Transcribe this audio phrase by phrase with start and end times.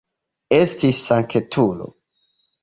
[0.57, 1.87] Esti sanktulo!